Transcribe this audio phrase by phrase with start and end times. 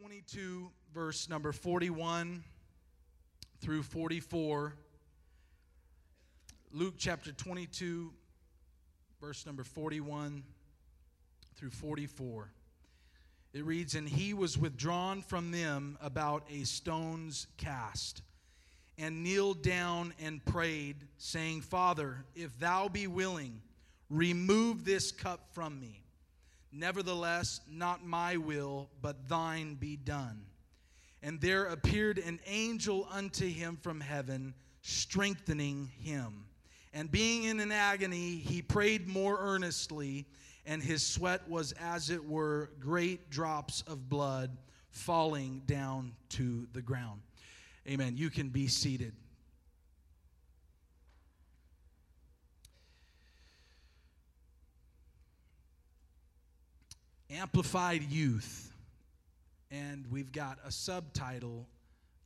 [0.00, 2.44] 22, verse number 41
[3.60, 4.74] through 44.
[6.72, 8.12] Luke chapter 22,
[9.20, 10.44] verse number 41
[11.56, 12.52] through 44.
[13.52, 18.22] It reads, And he was withdrawn from them about a stone's cast,
[18.98, 23.60] and kneeled down and prayed, saying, Father, if thou be willing,
[24.10, 26.02] remove this cup from me.
[26.72, 30.42] Nevertheless, not my will, but thine be done.
[31.22, 36.44] And there appeared an angel unto him from heaven, strengthening him.
[36.92, 40.26] And being in an agony, he prayed more earnestly,
[40.64, 44.56] and his sweat was as it were great drops of blood
[44.90, 47.20] falling down to the ground.
[47.88, 48.16] Amen.
[48.16, 49.14] You can be seated.
[57.30, 58.72] Amplified Youth.
[59.70, 61.66] And we've got a subtitle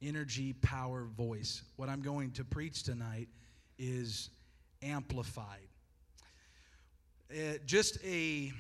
[0.00, 1.62] Energy, Power, Voice.
[1.76, 3.28] What I'm going to preach tonight
[3.78, 4.30] is
[4.82, 5.68] Amplified.
[7.30, 8.52] Uh, just a,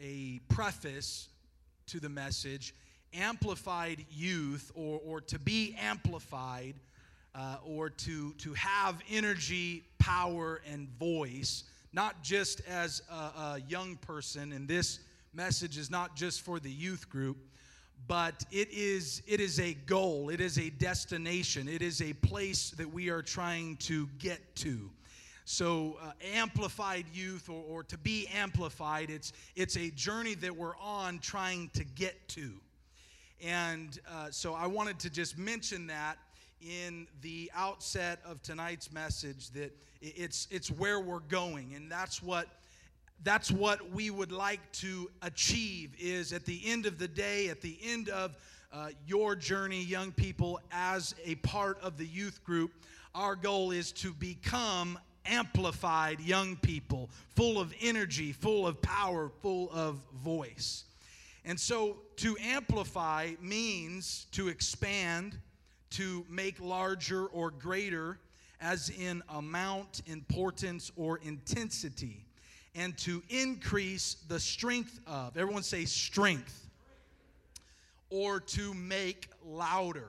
[0.00, 1.28] a preface
[1.86, 2.74] to the message
[3.14, 6.74] amplified youth, or, or to be amplified,
[7.34, 13.96] uh, or to, to have energy, power, and voice, not just as a, a young
[13.96, 15.00] person in this
[15.38, 17.36] message is not just for the youth group,
[18.08, 22.70] but it is, it is a goal, it is a destination, it is a place
[22.70, 24.90] that we are trying to get to.
[25.44, 30.76] So, uh, amplified youth, or, or to be amplified, it's, it's a journey that we're
[30.76, 32.54] on trying to get to.
[33.40, 36.18] And uh, so, I wanted to just mention that
[36.60, 39.70] in the outset of tonight's message that
[40.02, 42.48] it's, it's where we're going, and that's what
[43.24, 47.60] that's what we would like to achieve is at the end of the day at
[47.60, 48.36] the end of
[48.72, 52.72] uh, your journey young people as a part of the youth group
[53.14, 59.70] our goal is to become amplified young people full of energy full of power full
[59.72, 60.84] of voice.
[61.44, 65.38] And so to amplify means to expand
[65.90, 68.18] to make larger or greater
[68.60, 72.27] as in amount importance or intensity
[72.78, 75.36] and to increase the strength of.
[75.36, 76.70] Everyone say strength.
[78.08, 80.08] Or to make louder.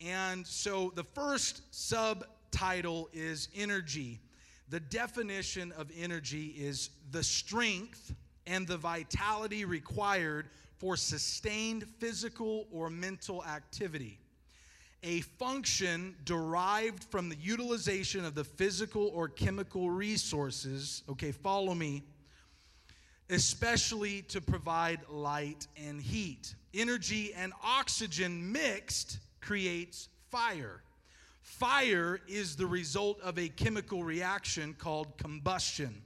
[0.00, 4.20] And so the first subtitle is energy.
[4.68, 8.14] The definition of energy is the strength
[8.46, 14.18] and the vitality required for sustained physical or mental activity
[15.06, 22.02] a function derived from the utilization of the physical or chemical resources, okay, follow me,
[23.30, 26.56] especially to provide light and heat.
[26.74, 30.82] Energy and oxygen mixed creates fire.
[31.40, 36.02] Fire is the result of a chemical reaction called combustion.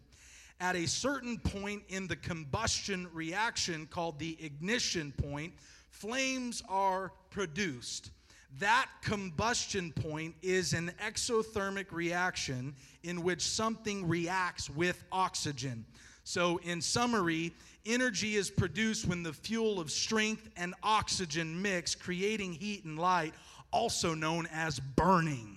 [0.61, 5.55] At a certain point in the combustion reaction, called the ignition point,
[5.89, 8.11] flames are produced.
[8.59, 15.85] That combustion point is an exothermic reaction in which something reacts with oxygen.
[16.25, 17.55] So, in summary,
[17.87, 23.35] energy is produced when the fuel of strength and oxygen mix, creating heat and light,
[23.73, 25.57] also known as burning.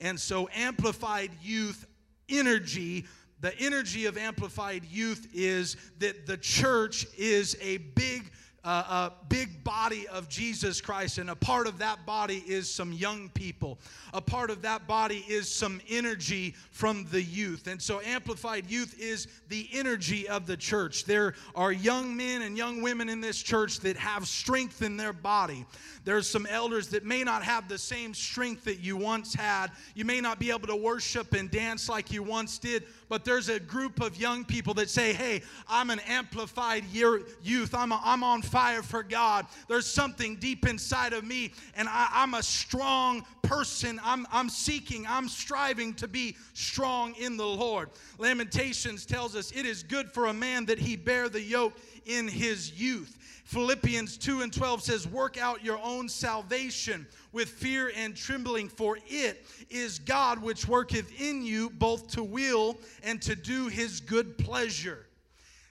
[0.00, 1.86] And so, amplified youth
[2.28, 3.06] energy
[3.40, 8.32] the energy of amplified youth is that the church is a big
[8.68, 13.30] a big body of Jesus Christ, and a part of that body is some young
[13.30, 13.78] people.
[14.12, 17.66] A part of that body is some energy from the youth.
[17.66, 21.04] And so, Amplified Youth is the energy of the church.
[21.04, 25.12] There are young men and young women in this church that have strength in their
[25.12, 25.64] body.
[26.04, 29.68] There's some elders that may not have the same strength that you once had.
[29.94, 33.48] You may not be able to worship and dance like you once did, but there's
[33.48, 37.74] a group of young people that say, Hey, I'm an amplified youth.
[37.74, 39.46] I'm, a, I'm on fire for God.
[39.68, 44.00] There's something deep inside of me, and I, I'm a strong person.
[44.04, 47.90] I'm, I'm seeking, I'm striving to be strong in the Lord.
[48.18, 51.74] Lamentations tells us it is good for a man that he bear the yoke
[52.08, 53.14] in his youth.
[53.44, 58.98] Philippians 2 and 12 says, Work out your own salvation with fear and trembling, for
[59.06, 64.36] it is God which worketh in you both to will and to do his good
[64.36, 65.06] pleasure.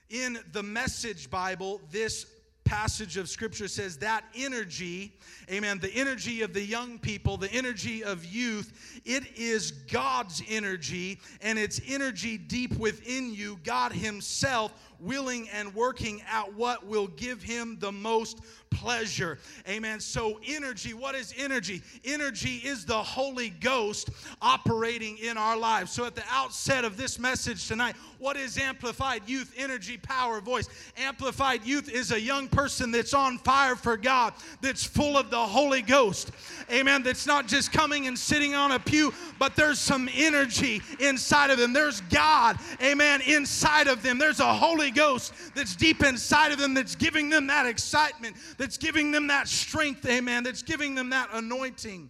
[0.10, 2.26] In the Message Bible, this
[2.68, 5.14] passage of scripture says that energy,
[5.50, 11.20] amen, the energy of the young people, the energy of youth, it is God's energy
[11.42, 17.42] and it's energy deep within you, God Himself willing and working out what will give
[17.42, 18.40] Him the most
[18.70, 19.40] pleasure.
[19.68, 20.00] Amen.
[20.00, 21.82] So, energy, what is energy?
[22.04, 24.10] Energy is the Holy Ghost
[24.42, 25.92] operating in our lives.
[25.92, 30.68] So, at the outset of this message tonight, what is amplified youth, energy, power, voice?
[30.98, 35.38] Amplified youth is a young person that's on fire for God, that's full of the
[35.38, 36.32] Holy Ghost.
[36.72, 37.04] Amen.
[37.04, 41.58] That's not just coming and sitting on a pew, but there's some energy inside of
[41.58, 41.74] them.
[41.74, 44.18] There's God, amen, inside of them.
[44.18, 48.78] There's a Holy Ghost that's deep inside of them that's giving them that excitement, that's
[48.78, 52.10] giving them that strength, amen, that's giving them that anointing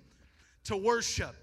[0.65, 1.35] to worship.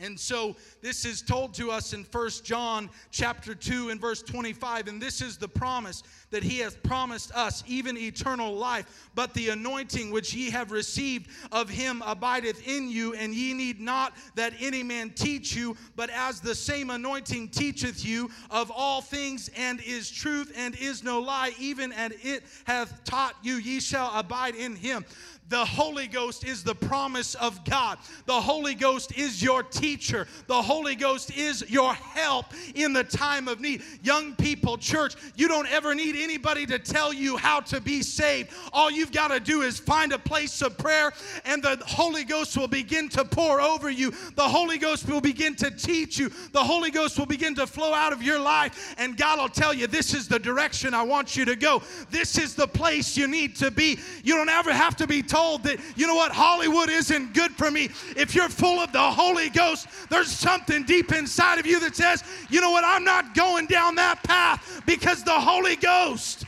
[0.00, 4.88] And so this is told to us in First John chapter 2 and verse 25
[4.88, 9.08] and this is the promise that he hath promised us even eternal life.
[9.14, 13.80] But the anointing which ye have received of him abideth in you and ye need
[13.80, 19.00] not that any man teach you but as the same anointing teacheth you of all
[19.00, 23.78] things and is truth and is no lie even as it hath taught you ye
[23.78, 25.04] shall abide in him
[25.48, 27.98] the Holy Ghost is the promise of God.
[28.24, 30.26] The Holy Ghost is your teacher.
[30.46, 33.82] The Holy Ghost is your help in the time of need.
[34.02, 38.50] Young people, church, you don't ever need anybody to tell you how to be saved.
[38.72, 41.12] All you've got to do is find a place of prayer,
[41.44, 44.12] and the Holy Ghost will begin to pour over you.
[44.36, 46.30] The Holy Ghost will begin to teach you.
[46.52, 49.74] The Holy Ghost will begin to flow out of your life, and God will tell
[49.74, 51.82] you, This is the direction I want you to go.
[52.10, 53.98] This is the place you need to be.
[54.22, 57.70] You don't ever have to be told that, you know what, Hollywood isn't good for
[57.70, 57.88] me.
[58.16, 62.22] If you're full of the Holy Ghost, there's something deep inside of you that says,
[62.48, 66.44] you know what, I'm not going down that path because the Holy Ghost,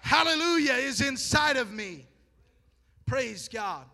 [0.00, 2.06] hallelujah, is inside of me.
[3.04, 3.84] Praise God.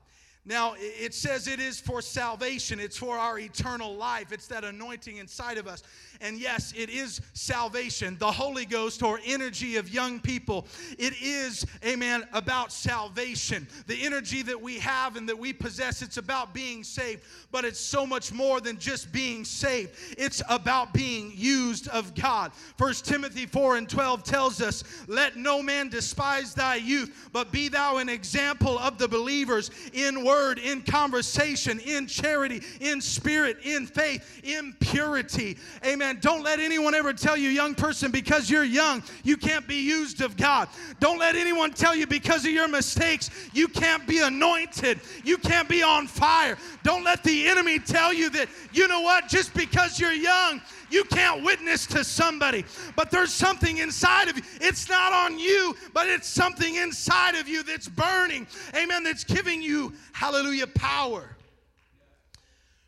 [0.45, 2.81] Now, it says it is for salvation.
[2.81, 4.33] It's for our eternal life.
[4.33, 5.83] It's that anointing inside of us.
[6.21, 10.67] And yes, it is salvation, the Holy Ghost or energy of young people.
[10.99, 13.69] It is, amen, about salvation.
[13.87, 17.23] The energy that we have and that we possess, it's about being saved.
[17.53, 22.53] But it's so much more than just being saved, it's about being used of God.
[22.77, 27.69] First Timothy 4 and 12 tells us, Let no man despise thy youth, but be
[27.69, 33.87] thou an example of the believers in word, in conversation, in charity, in spirit, in
[33.87, 35.57] faith, in purity.
[35.87, 36.21] Amen Amen.
[36.23, 40.23] Don't let anyone ever tell you, young person, because you're young, you can't be used
[40.23, 40.69] of God.
[41.01, 45.01] Don't let anyone tell you because of your mistakes, you can't be anointed.
[45.23, 46.57] You can't be on fire.
[46.83, 51.05] Don't let the enemy tell you that, you know what, just because you're young, you
[51.05, 52.65] can't witness to somebody.
[52.97, 54.43] But there's something inside of you.
[54.63, 58.47] It's not on you, but it's something inside of you that's burning.
[58.75, 59.05] Amen.
[59.05, 61.37] That's giving you, hallelujah, power.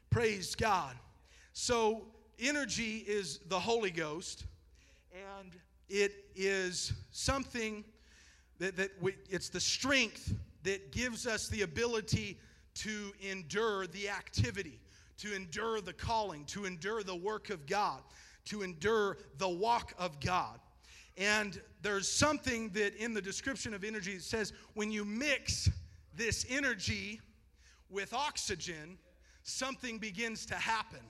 [0.08, 0.96] Praise God.
[1.52, 2.06] So,
[2.40, 4.44] energy is the Holy Ghost,
[5.12, 5.52] and
[5.88, 7.84] it is something
[8.58, 12.38] that, that we, it's the strength that gives us the ability
[12.75, 14.81] to endure the activity,
[15.19, 18.00] to endure the calling, to endure the work of God,
[18.46, 20.60] to endure the walk of God.
[21.16, 25.69] And there's something that in the description of energy it says when you mix
[26.14, 27.20] this energy
[27.90, 28.98] with oxygen,
[29.42, 31.00] something begins to happen.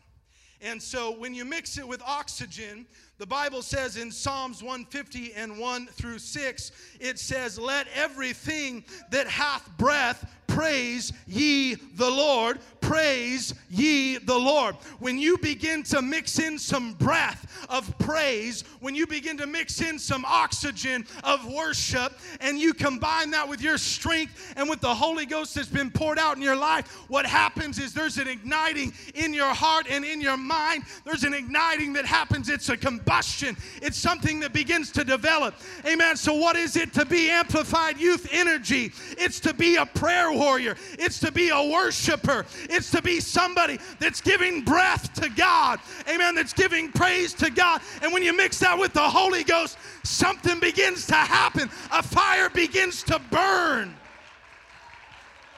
[0.63, 2.87] And so when you mix it with oxygen,
[3.19, 9.27] the Bible says in Psalms 150 and 1 through 6, it says, Let everything that
[9.27, 12.59] hath breath praise ye the Lord.
[12.91, 14.75] Praise ye the Lord.
[14.99, 19.81] When you begin to mix in some breath of praise, when you begin to mix
[19.81, 24.93] in some oxygen of worship, and you combine that with your strength and with the
[24.93, 28.93] Holy Ghost that's been poured out in your life, what happens is there's an igniting
[29.15, 30.83] in your heart and in your mind.
[31.05, 32.49] There's an igniting that happens.
[32.49, 35.55] It's a combustion, it's something that begins to develop.
[35.87, 36.17] Amen.
[36.17, 38.93] So, what is it to be amplified youth energy?
[39.17, 43.79] It's to be a prayer warrior, it's to be a worshiper, it's to be somebody
[43.99, 45.81] that's giving breath to God.
[46.09, 46.35] Amen.
[46.35, 47.83] That's giving praise to God.
[48.03, 51.69] And when you mix that with the Holy Ghost, something begins to happen.
[51.93, 53.95] A fire begins to burn.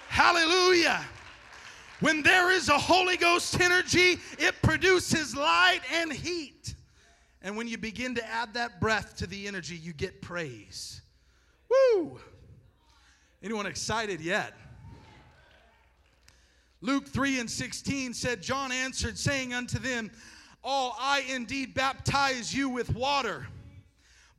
[0.09, 1.05] Hallelujah.
[2.01, 6.75] When there is a Holy Ghost energy, it produces light and heat.
[7.43, 11.01] And when you begin to add that breath to the energy, you get praise.
[11.71, 12.21] Woo!
[13.43, 14.53] Anyone excited yet?
[16.83, 20.11] Luke 3 and 16 said, John answered, saying unto them,
[20.65, 23.47] Oh, I indeed baptize you with water,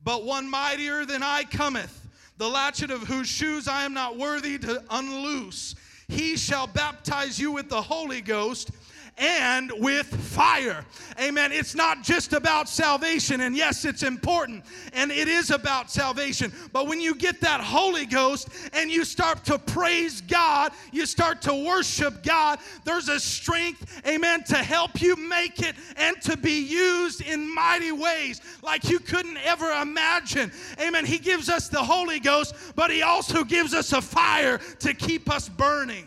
[0.02, 4.58] but one mightier than I cometh, the latchet of whose shoes I am not worthy
[4.58, 5.74] to unloose.
[6.06, 8.70] He shall baptize you with the Holy Ghost
[9.16, 10.84] and with fire.
[11.20, 11.52] Amen.
[11.52, 16.52] It's not just about salvation, and yes, it's important, and it is about salvation.
[16.72, 21.42] But when you get that Holy Ghost and you start to praise God, you start
[21.42, 26.60] to worship God, there's a strength, amen, to help you make it and to be
[26.60, 30.50] used in mighty ways like you couldn't ever imagine.
[30.80, 31.04] Amen.
[31.04, 35.30] He gives us the Holy Ghost, but He also gives us a fire to keep
[35.30, 36.06] us burning.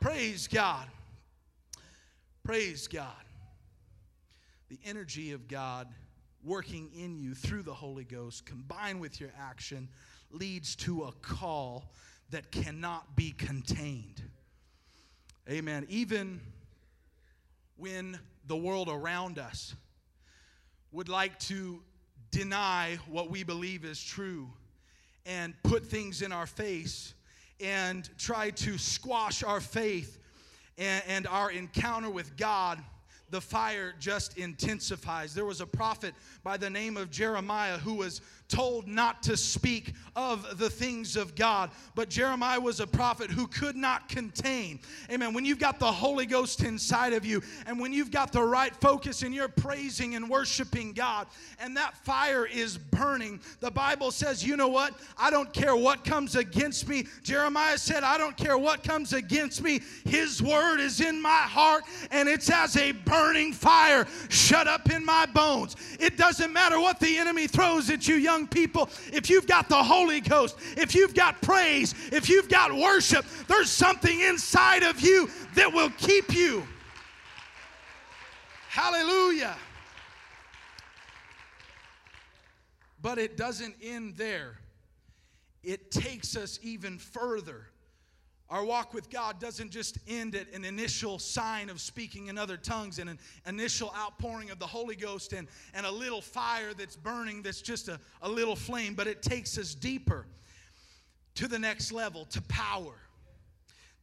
[0.00, 0.89] Praise God.
[2.50, 3.06] Praise God.
[4.70, 5.86] The energy of God
[6.42, 9.88] working in you through the Holy Ghost, combined with your action,
[10.32, 11.92] leads to a call
[12.30, 14.20] that cannot be contained.
[15.48, 15.86] Amen.
[15.88, 16.40] Even
[17.76, 19.76] when the world around us
[20.90, 21.80] would like to
[22.32, 24.50] deny what we believe is true
[25.24, 27.14] and put things in our face
[27.60, 30.19] and try to squash our faith
[30.80, 32.82] and, and our encounter with God
[33.30, 35.34] the fire just intensifies.
[35.34, 38.20] There was a prophet by the name of Jeremiah who was
[38.50, 41.70] told not to speak of the things of God.
[41.94, 44.80] But Jeremiah was a prophet who could not contain.
[45.10, 45.32] Amen.
[45.32, 48.74] When you've got the Holy Ghost inside of you, and when you've got the right
[48.76, 51.26] focus and you're praising and worshiping God,
[51.60, 54.94] and that fire is burning, the Bible says, you know what?
[55.16, 57.06] I don't care what comes against me.
[57.22, 59.80] Jeremiah said, I don't care what comes against me.
[60.04, 65.04] His word is in my heart, and it's as a burning fire shut up in
[65.04, 65.76] my bones.
[66.00, 69.68] It doesn't matter what the enemy throws at you, young young people, if you've got
[69.68, 75.00] the Holy Ghost, if you've got praise, if you've got worship, there's something inside of
[75.00, 76.66] you that will keep you.
[78.68, 79.56] Hallelujah.
[83.02, 84.58] But it doesn't end there,
[85.62, 87.66] it takes us even further.
[88.50, 92.56] Our walk with God doesn't just end at an initial sign of speaking in other
[92.56, 96.96] tongues and an initial outpouring of the Holy Ghost and, and a little fire that's
[96.96, 100.26] burning that's just a, a little flame, but it takes us deeper
[101.36, 102.94] to the next level, to power.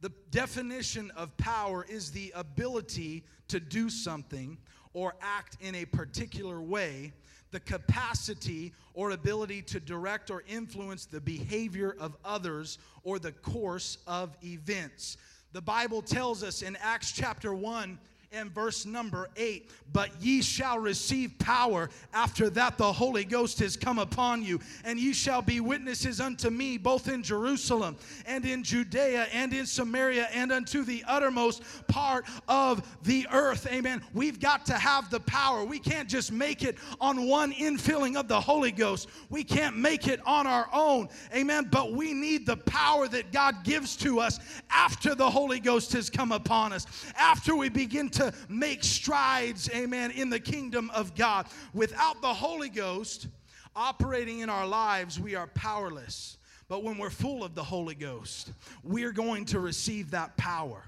[0.00, 4.56] The definition of power is the ability to do something
[4.94, 7.12] or act in a particular way
[7.50, 13.98] the capacity or ability to direct or influence the behavior of others or the course
[14.06, 15.16] of events.
[15.52, 17.98] The Bible tells us in Acts chapter 1
[18.32, 23.76] and verse number 8 But ye shall receive power after that the Holy Ghost has
[23.76, 28.62] come upon you, and ye shall be witnesses unto me both in Jerusalem and in
[28.62, 33.66] Judea and in Samaria and unto the uttermost part of the earth.
[33.70, 34.02] Amen.
[34.12, 35.64] We've got to have the power.
[35.64, 40.06] We can't just make it on one infilling of the Holy Ghost, we can't make
[40.06, 41.08] it on our own.
[41.34, 41.68] Amen.
[41.70, 44.38] But we need the power that God gives to us
[44.70, 49.70] after the Holy Ghost has come upon us, after we begin to to make strides,
[49.74, 51.46] amen, in the kingdom of God.
[51.72, 53.28] Without the Holy Ghost
[53.76, 56.36] operating in our lives, we are powerless.
[56.68, 60.82] But when we're full of the Holy Ghost, we're going to receive that power.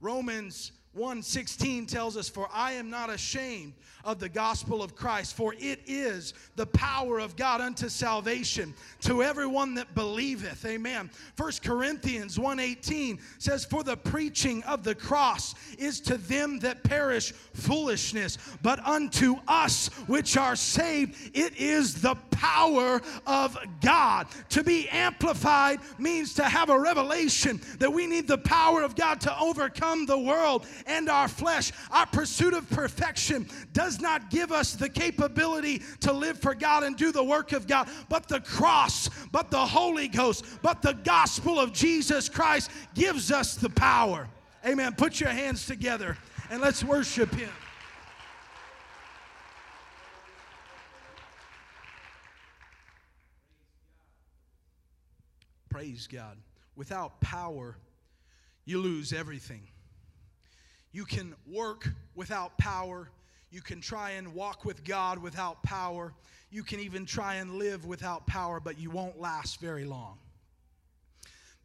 [0.00, 3.72] Romans 1:16 tells us for I am not ashamed
[4.04, 9.22] of the gospel of Christ for it is the power of God unto salvation to
[9.22, 10.66] everyone that believeth.
[10.66, 11.10] Amen.
[11.36, 17.32] 1 Corinthians 1:18 says for the preaching of the cross is to them that perish
[17.54, 24.26] foolishness but unto us which are saved it is the power of God.
[24.50, 29.20] To be amplified means to have a revelation that we need the power of God
[29.22, 31.72] to overcome the world and our flesh.
[31.90, 36.96] Our pursuit of perfection does not give us the capability to live for God and
[36.96, 41.58] do the work of God, but the cross, but the Holy Ghost, but the gospel
[41.58, 44.28] of Jesus Christ gives us the power.
[44.66, 44.94] Amen.
[44.94, 46.16] Put your hands together
[46.50, 47.50] and let's worship Him.
[55.72, 56.36] Praise God.
[56.76, 57.76] Without power,
[58.66, 59.62] you lose everything.
[60.92, 63.08] You can work without power.
[63.50, 66.12] You can try and walk with God without power.
[66.50, 70.18] You can even try and live without power, but you won't last very long.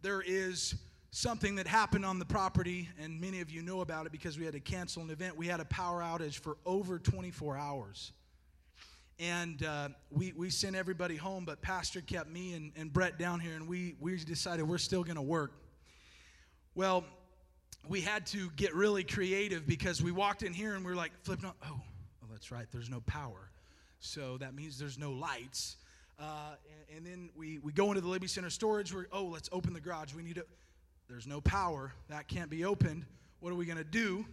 [0.01, 0.75] There is
[1.11, 4.45] something that happened on the property, and many of you know about it because we
[4.45, 5.35] had to cancel an event.
[5.35, 8.11] We had a power outage for over 24 hours.
[9.19, 13.39] And uh, we, we sent everybody home, but Pastor kept me and, and Brett down
[13.39, 15.53] here, and we, we decided we're still going to work.
[16.75, 17.03] Well,
[17.89, 21.11] we had to get really creative because we walked in here and we are like
[21.23, 21.79] flipping on, oh,
[22.23, 23.49] oh, that's right, there's no power.
[23.99, 25.77] So that means there's no lights.
[26.19, 26.55] Uh,
[26.89, 28.93] and, and, then we, we go into the Libby Center storage.
[28.93, 30.13] We're, oh, let's open the garage.
[30.13, 30.45] We need to,
[31.07, 31.93] there's no power.
[32.09, 33.05] That can't be opened.
[33.39, 34.25] what are we going to do?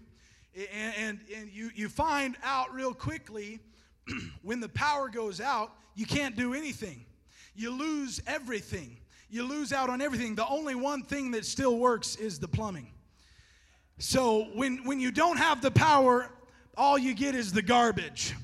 [0.57, 3.61] And, and, and you, you find out real quickly
[4.43, 7.05] when the power goes out, you can't do anything.
[7.55, 8.97] You lose everything.
[9.31, 10.35] You lose out on everything.
[10.35, 12.91] The only one thing that still works is the plumbing.
[13.99, 16.29] So when, when you don't have the power,
[16.77, 18.35] all you get is the garbage.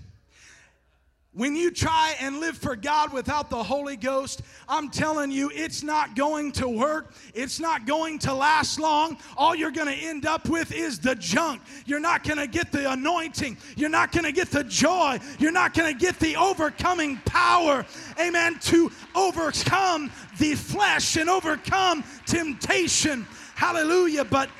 [1.33, 5.85] When you try and live for God without the Holy Ghost, I'm telling you, it's
[5.85, 7.15] not going to work.
[7.35, 9.17] It's not going to last long.
[9.37, 11.63] All you're going to end up with is the junk.
[11.87, 13.59] You're not going to get the anointing.
[13.77, 15.21] You're not going to get the joy.
[15.39, 17.87] You're not going to get the overcoming power,
[18.19, 23.25] amen, to overcome the flesh and overcome temptation.
[23.55, 24.25] Hallelujah.
[24.25, 24.51] But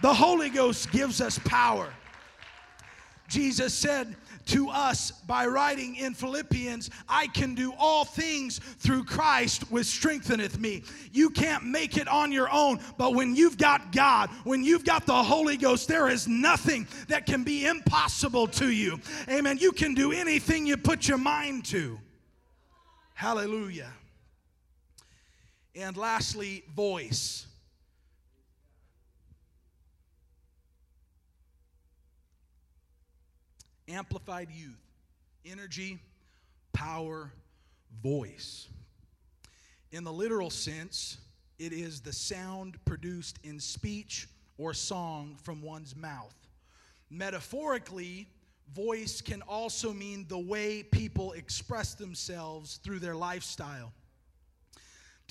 [0.00, 1.92] the Holy Ghost gives us power.
[3.28, 9.70] Jesus said, to us by writing in Philippians, I can do all things through Christ
[9.70, 10.82] which strengtheneth me.
[11.12, 15.06] You can't make it on your own, but when you've got God, when you've got
[15.06, 19.00] the Holy Ghost, there is nothing that can be impossible to you.
[19.28, 19.58] Amen.
[19.58, 21.98] You can do anything you put your mind to.
[23.14, 23.92] Hallelujah.
[25.74, 27.46] And lastly, voice.
[33.92, 34.80] Amplified youth,
[35.44, 35.98] energy,
[36.72, 37.32] power,
[38.02, 38.68] voice.
[39.90, 41.18] In the literal sense,
[41.58, 46.34] it is the sound produced in speech or song from one's mouth.
[47.10, 48.26] Metaphorically,
[48.74, 53.92] voice can also mean the way people express themselves through their lifestyle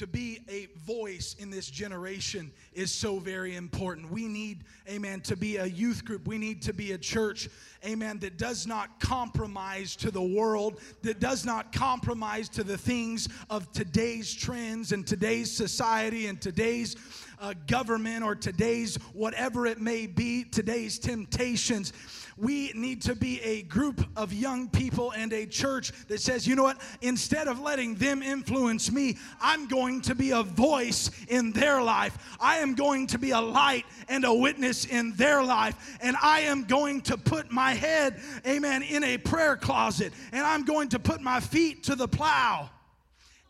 [0.02, 4.12] to be a voice in this generation is so very important.
[4.12, 6.28] We need, amen, to be a youth group.
[6.28, 7.50] We need to be a church,
[7.86, 13.30] amen, that does not compromise to the world, that does not compromise to the things
[13.52, 16.96] of today's trends and today's society and today's
[17.40, 21.94] uh, government or today's whatever it may be, today's temptations
[22.38, 26.56] we need to be a group of young people and a church that says, you
[26.56, 31.52] know what, instead of letting them influence me, I'm going to be a voice in
[31.52, 32.18] their life.
[32.40, 35.98] I am going to be a light and a witness in their life.
[36.02, 40.14] And I am going to put my head, amen, in a prayer closet.
[40.32, 42.70] And I'm going to put my feet to the plow.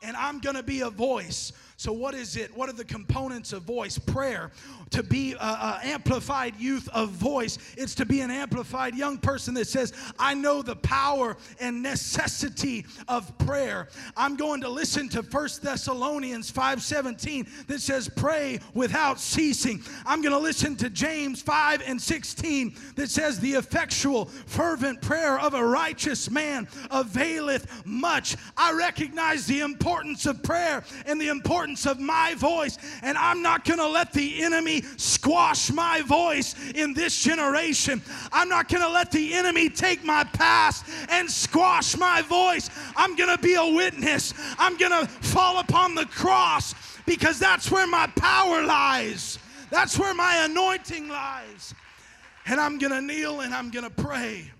[0.04, 2.56] And I'm going to be a voice so, what is it?
[2.56, 3.98] What are the components of voice?
[3.98, 4.52] Prayer.
[4.92, 9.68] To be an amplified youth of voice, it's to be an amplified young person that
[9.68, 13.90] says, I know the power and necessity of prayer.
[14.18, 19.84] I'm going to listen to First Thessalonians 5:17 that says, Pray without ceasing.
[20.06, 25.40] I'm going to listen to James 5 and 16 that says, The effectual, fervent prayer
[25.40, 28.36] of a righteous man availeth much.
[28.58, 32.78] I recognize the importance of prayer and the importance importance of my voice.
[33.02, 38.02] And I'm not going to let the enemy squash my voice in this generation.
[38.32, 42.70] I'm not going to let the enemy take my past and squash my voice.
[42.96, 44.34] I'm going to be a witness.
[44.58, 49.39] I'm going to fall upon the cross because that's where my power lies.
[49.70, 51.74] That's where my anointing lies.
[52.46, 54.52] And I'm going to kneel and I'm going to pray.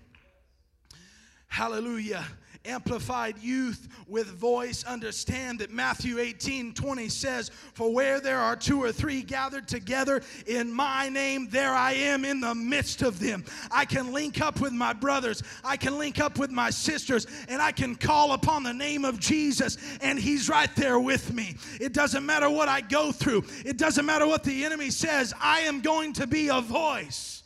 [1.48, 2.24] Hallelujah
[2.64, 8.82] amplified youth with voice understand that Matthew 18 20 says, For where there are two
[8.82, 13.44] or three gathered together in my name, there I am in the midst of them.
[13.70, 17.60] I can link up with my brothers, I can link up with my sisters, and
[17.60, 21.56] I can call upon the name of Jesus, and He's right there with me.
[21.80, 25.60] It doesn't matter what I go through, it doesn't matter what the enemy says, I
[25.60, 27.42] am going to be a voice.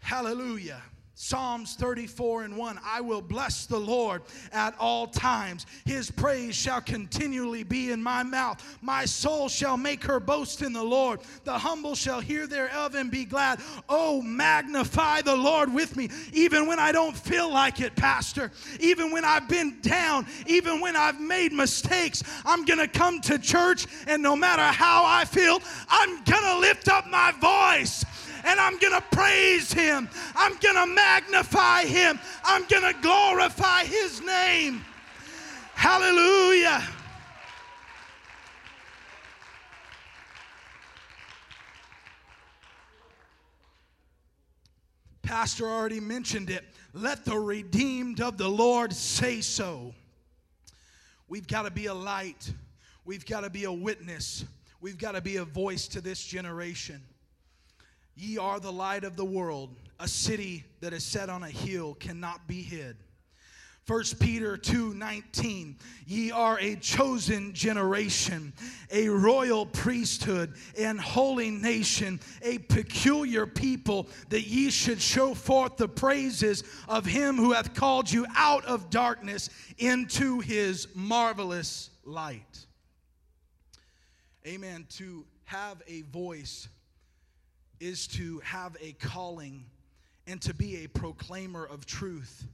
[0.00, 0.82] Hallelujah.
[1.16, 4.22] Psalms 34 and 1 I will bless the Lord
[4.52, 5.64] at all times.
[5.84, 8.60] His praise shall continually be in my mouth.
[8.82, 11.20] My soul shall make her boast in the Lord.
[11.44, 13.60] The humble shall hear thereof and be glad.
[13.88, 18.50] Oh, magnify the Lord with me, even when I don't feel like it, Pastor.
[18.80, 23.38] Even when I've been down, even when I've made mistakes, I'm going to come to
[23.38, 28.04] church, and no matter how I feel, I'm going to lift up my voice
[28.44, 30.08] and I'm going to praise him.
[30.34, 32.20] I'm going to magnify him.
[32.44, 34.84] I'm going to glorify his name.
[35.74, 36.82] Hallelujah.
[45.22, 46.64] Pastor already mentioned it.
[46.92, 49.94] Let the redeemed of the Lord say so.
[51.28, 52.52] We've got to be a light.
[53.04, 54.44] We've got to be a witness.
[54.80, 57.02] We've got to be a voice to this generation.
[58.16, 59.76] Ye are the light of the world.
[60.00, 62.96] A city that is set on a hill cannot be hid.
[63.86, 65.76] 1 Peter 2 19.
[66.06, 68.54] Ye are a chosen generation,
[68.90, 75.88] a royal priesthood, and holy nation, a peculiar people, that ye should show forth the
[75.88, 82.66] praises of him who hath called you out of darkness into his marvelous light.
[84.46, 84.86] Amen.
[84.96, 86.68] To have a voice
[87.84, 89.62] is to have a calling
[90.26, 92.44] and to be a proclaimer of truth.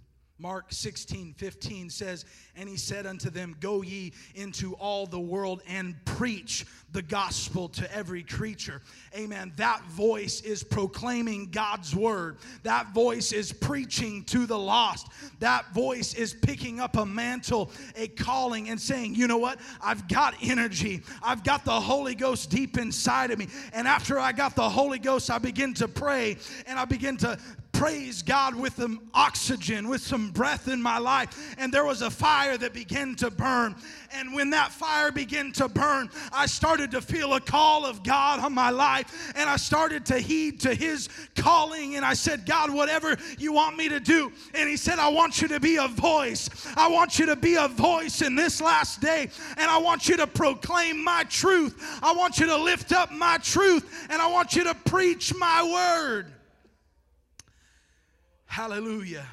[0.41, 2.25] Mark 16, 15 says,
[2.57, 7.69] And he said unto them, Go ye into all the world and preach the gospel
[7.69, 8.81] to every creature.
[9.15, 9.53] Amen.
[9.57, 12.39] That voice is proclaiming God's word.
[12.63, 15.09] That voice is preaching to the lost.
[15.41, 19.61] That voice is picking up a mantle, a calling, and saying, You know what?
[19.83, 21.03] I've got energy.
[21.23, 23.49] I've got the Holy Ghost deep inside of me.
[23.75, 27.39] And after I got the Holy Ghost, I begin to pray and I begin to
[27.81, 31.55] praise God with some oxygen, with some breath in my life.
[31.57, 33.75] And there was a fire that began to burn.
[34.13, 38.39] And when that fire began to burn, I started to feel a call of God
[38.41, 39.33] on my life.
[39.35, 41.97] And I started to heed to His calling.
[41.97, 44.31] And I said, God, whatever you want me to do.
[44.53, 46.51] And He said, I want you to be a voice.
[46.77, 49.31] I want you to be a voice in this last day.
[49.57, 51.99] And I want you to proclaim my truth.
[52.03, 54.07] I want you to lift up my truth.
[54.11, 56.35] And I want you to preach my word.
[58.51, 59.27] Hallelujah.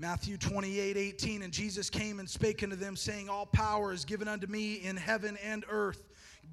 [0.00, 1.42] Matthew 28 18.
[1.42, 4.96] And Jesus came and spake unto them, saying, All power is given unto me in
[4.96, 6.02] heaven and earth.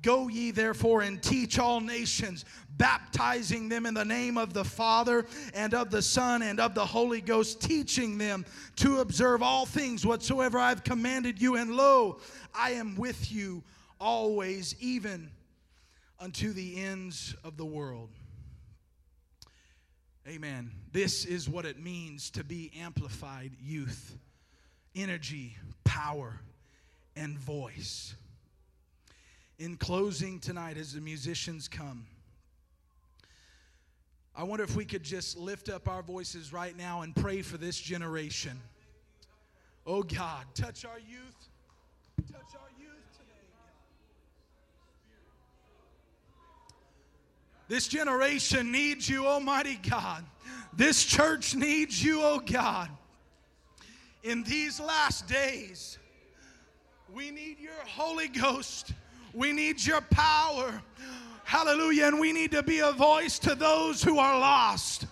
[0.03, 2.45] Go ye therefore and teach all nations,
[2.77, 5.25] baptizing them in the name of the Father
[5.55, 10.05] and of the Son and of the Holy Ghost, teaching them to observe all things
[10.05, 11.55] whatsoever I have commanded you.
[11.55, 12.19] And lo,
[12.53, 13.63] I am with you
[13.99, 15.31] always, even
[16.19, 18.09] unto the ends of the world.
[20.27, 20.71] Amen.
[20.93, 24.17] This is what it means to be amplified youth
[24.95, 26.39] energy, power,
[27.15, 28.13] and voice.
[29.57, 32.05] In closing tonight, as the musicians come,
[34.35, 37.57] I wonder if we could just lift up our voices right now and pray for
[37.57, 38.59] this generation.
[39.85, 41.42] Oh God, touch our youth.
[47.67, 50.25] This generation needs you, Almighty God.
[50.75, 52.89] This church needs you, oh God.
[54.23, 55.97] In these last days,
[57.13, 58.93] we need your Holy Ghost.
[59.33, 60.81] We need your power.
[61.43, 62.07] Hallelujah.
[62.07, 65.05] And we need to be a voice to those who are lost.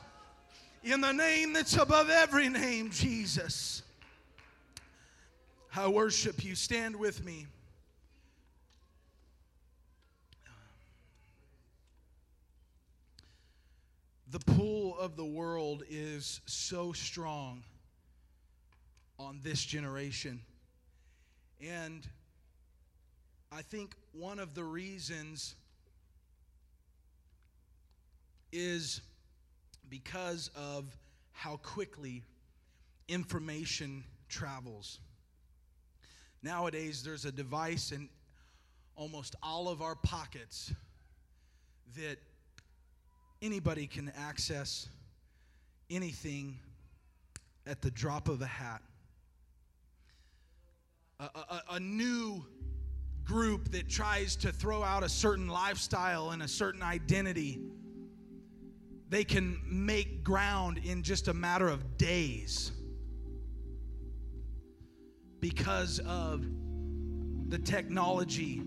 [0.84, 3.84] In the name that's above every name, Jesus.
[5.76, 6.56] I worship you.
[6.56, 7.46] Stand with me.
[14.32, 17.64] The pull of the world is so strong
[19.20, 20.40] on this generation.
[21.60, 22.08] And
[23.52, 25.56] I think one of the reasons
[28.54, 29.02] is
[29.90, 30.86] because of
[31.34, 32.24] how quickly
[33.10, 35.00] information travels.
[36.42, 38.08] Nowadays, there's a device in
[38.96, 40.74] almost all of our pockets
[41.98, 42.18] that
[43.42, 44.88] anybody can access
[45.90, 46.60] anything
[47.66, 48.82] at the drop of a hat.
[51.20, 52.44] A, a, a, new
[53.24, 57.60] group that tries to throw out a certain lifestyle and a certain identity,
[59.10, 62.72] they can make ground in just a matter of days
[65.40, 66.44] because of
[67.50, 68.64] the technology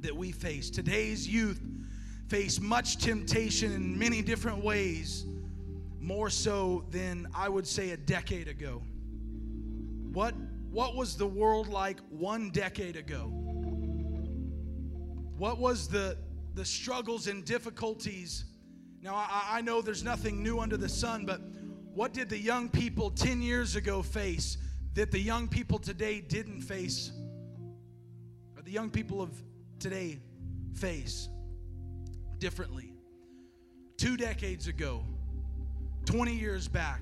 [0.00, 0.70] that we face.
[0.70, 1.60] Today's youth
[2.28, 5.24] face much temptation in many different ways,
[6.00, 8.82] more so than I would say a decade ago.
[10.12, 10.34] What,
[10.70, 13.26] what was the world like one decade ago?
[15.36, 16.16] What was the,
[16.54, 18.44] the struggles and difficulties?
[19.02, 21.40] Now, I, I know there's nothing new under the sun, but
[21.92, 24.56] what did the young people 10 years ago face
[24.94, 27.12] that the young people today didn't face?
[28.56, 29.30] Or the young people of
[29.78, 30.20] today
[30.74, 31.28] face?
[32.44, 32.92] Differently.
[33.96, 35.02] Two decades ago,
[36.04, 37.00] 20 years back,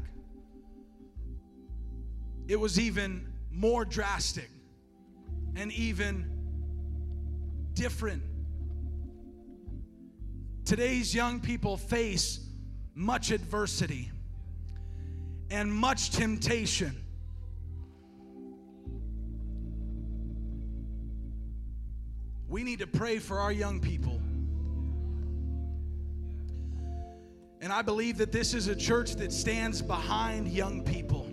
[2.47, 4.49] it was even more drastic
[5.57, 6.31] and even
[7.75, 8.23] different.
[10.65, 12.39] Today's young people face
[12.95, 14.13] much adversity
[15.51, 16.95] and much temptation.
[22.49, 24.22] We need to pray for our young people.
[27.63, 31.31] And I believe that this is a church that stands behind young people.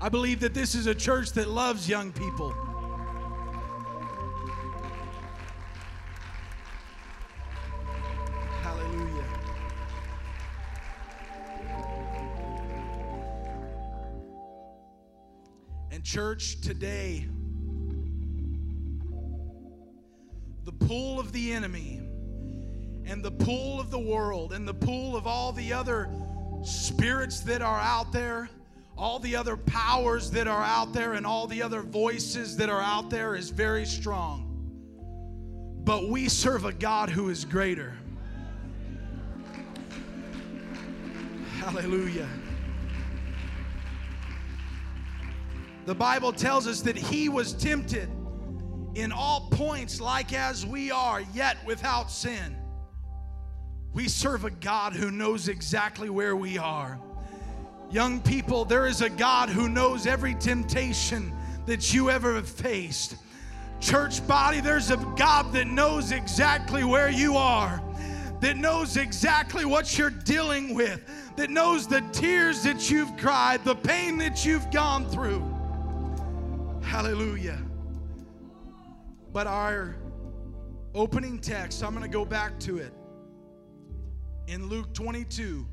[0.00, 2.50] I believe that this is a church that loves young people.
[8.62, 9.24] Hallelujah.
[15.90, 17.26] And, church, today,
[20.64, 21.99] the pull of the enemy
[23.10, 26.08] and the pull of the world and the pull of all the other
[26.62, 28.48] spirits that are out there,
[28.96, 32.80] all the other powers that are out there, and all the other voices that are
[32.80, 34.46] out there is very strong.
[35.82, 37.94] But we serve a God who is greater.
[41.58, 42.28] Hallelujah.
[45.86, 48.08] The Bible tells us that he was tempted
[48.94, 52.59] in all points like as we are, yet without sin.
[53.92, 56.98] We serve a God who knows exactly where we are.
[57.90, 61.32] Young people, there is a God who knows every temptation
[61.66, 63.16] that you ever have faced.
[63.80, 67.82] Church body, there's a God that knows exactly where you are,
[68.40, 71.00] that knows exactly what you're dealing with,
[71.36, 75.42] that knows the tears that you've cried, the pain that you've gone through.
[76.82, 77.58] Hallelujah.
[79.32, 79.96] But our
[80.94, 82.92] opening text, I'm going to go back to it.
[84.50, 85.64] In Luke 22,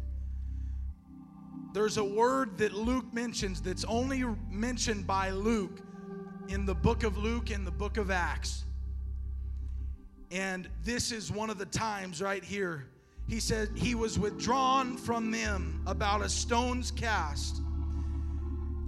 [1.74, 5.82] there's a word that Luke mentions that's only mentioned by Luke
[6.48, 8.66] in the book of Luke and the book of Acts.
[10.30, 12.86] And this is one of the times right here.
[13.28, 17.60] He said, He was withdrawn from them about a stone's cast.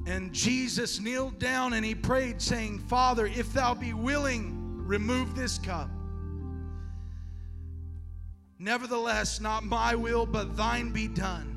[0.06, 5.58] And Jesus kneeled down and he prayed, saying, Father, if thou be willing, remove this
[5.58, 5.90] cup.
[8.60, 11.56] Nevertheless, not my will, but thine be done.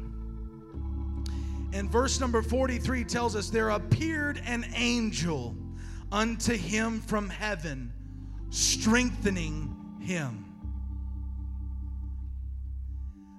[1.73, 5.57] And verse number 43 tells us there appeared an angel
[6.13, 7.93] unto him from heaven,
[8.51, 10.45] strengthening him.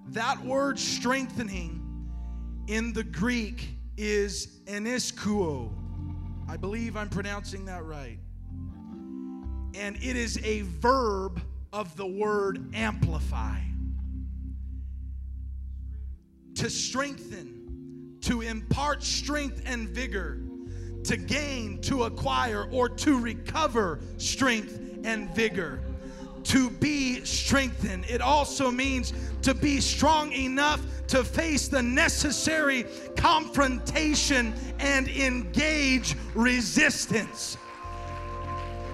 [0.07, 1.79] That word strengthening
[2.67, 5.71] in the Greek is eniskuo.
[6.49, 8.19] I believe I'm pronouncing that right.
[9.75, 11.41] And it is a verb
[11.73, 13.57] of the word amplify.
[16.55, 20.39] To strengthen, to impart strength and vigor,
[21.05, 25.81] to gain, to acquire, or to recover strength and vigor.
[26.43, 28.05] To be strengthened.
[28.07, 37.57] It also means to be strong enough to face the necessary confrontation and engage resistance.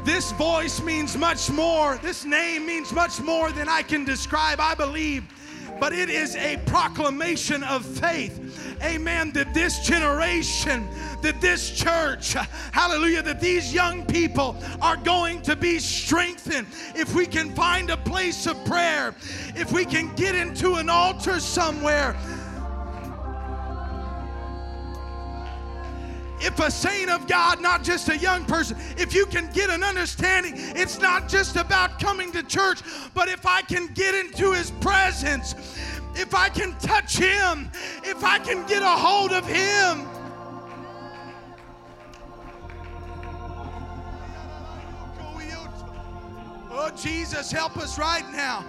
[0.03, 1.97] This voice means much more.
[1.97, 5.23] This name means much more than I can describe, I believe.
[5.79, 8.77] But it is a proclamation of faith.
[8.83, 9.31] Amen.
[9.31, 10.87] That this generation,
[11.21, 12.33] that this church,
[12.71, 16.67] hallelujah, that these young people are going to be strengthened.
[16.95, 19.15] If we can find a place of prayer,
[19.55, 22.15] if we can get into an altar somewhere,
[26.41, 29.83] if a saint of God, not just a young person, if you can get an
[29.83, 32.81] understanding, it's not just about coming to church,
[33.13, 35.53] but if I can get into his presence,
[36.15, 37.69] if I can touch him,
[38.03, 40.07] if I can get a hold of him.
[46.71, 48.63] Oh, Jesus, help us right now.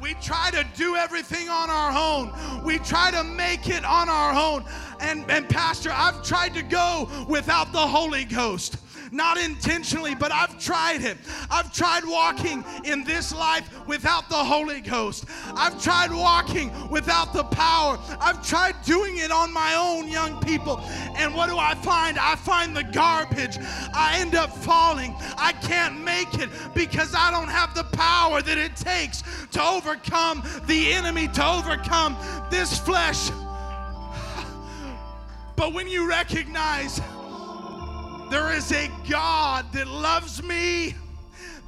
[0.00, 2.64] We try to do everything on our own.
[2.64, 4.64] We try to make it on our own.
[4.98, 8.78] And, and Pastor, I've tried to go without the Holy Ghost
[9.12, 11.18] not intentionally, but I've tried it.
[11.50, 15.24] I've tried walking in this life without the Holy Ghost.
[15.54, 17.98] I've tried walking without the power.
[18.20, 20.80] I've tried doing it on my own, young people.
[21.16, 22.18] And what do I find?
[22.18, 23.58] I find the garbage.
[23.94, 25.14] I end up falling.
[25.36, 30.42] I can't make it because I don't have the power that it takes to overcome
[30.66, 32.16] the enemy, to overcome
[32.50, 33.30] this flesh.
[35.56, 37.02] But when you recognize,
[38.30, 40.94] there is a God that loves me,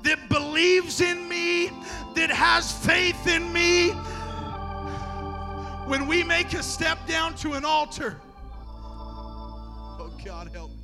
[0.05, 1.71] that believes in me,
[2.15, 3.91] that has faith in me.
[5.89, 8.17] When we make a step down to an altar,
[8.85, 10.77] oh God, help me.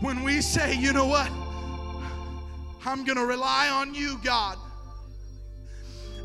[0.00, 1.30] When we say, you know what?
[2.86, 4.56] I'm going to rely on you, God.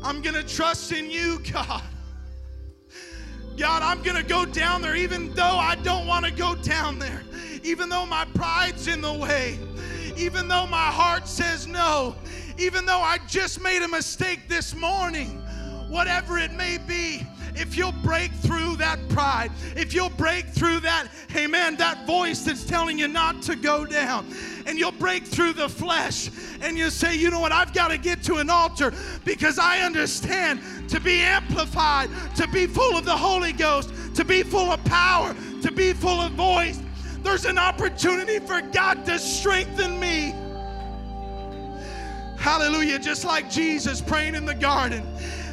[0.02, 1.82] I'm going to trust in you, God.
[3.58, 6.98] God, I'm going to go down there even though I don't want to go down
[6.98, 7.22] there
[7.62, 9.58] even though my pride's in the way,
[10.16, 12.14] even though my heart says no,
[12.58, 15.42] even though I just made a mistake this morning,
[15.88, 17.26] whatever it may be.
[17.56, 22.64] if you'll break through that pride, if you'll break through that, amen, that voice that's
[22.64, 24.26] telling you not to go down,
[24.66, 27.98] and you'll break through the flesh and you'll say, you know what, I've got to
[27.98, 28.92] get to an altar
[29.24, 34.42] because I understand to be amplified, to be full of the Holy Ghost, to be
[34.42, 36.80] full of power, to be full of voice.
[37.22, 40.34] There's an opportunity for God to strengthen me.
[42.38, 42.98] Hallelujah.
[42.98, 45.06] Just like Jesus praying in the garden.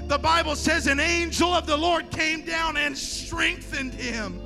[0.08, 4.42] The Bible says an angel of the Lord came down and strengthened him.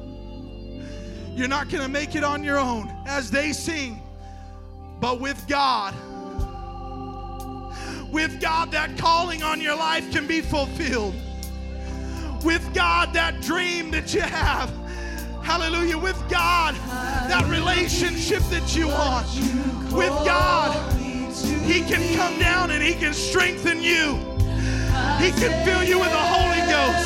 [1.35, 4.01] You're not going to make it on your own as they sing,
[4.99, 5.93] but with God.
[8.11, 11.15] With God, that calling on your life can be fulfilled.
[12.43, 14.80] With God, that dream that you have
[15.51, 16.75] hallelujah, with God,
[17.27, 19.27] that relationship that you want
[19.91, 24.15] with God, He can come down and He can strengthen you.
[25.19, 27.03] He can fill you with the Holy Ghost.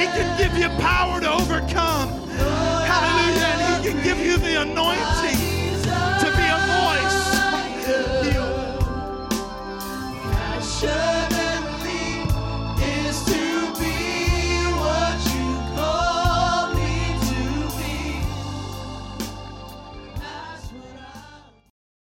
[0.00, 2.08] He can give you power to overcome.
[2.88, 3.44] Hallelujah.
[3.44, 5.39] And He can give you the anointing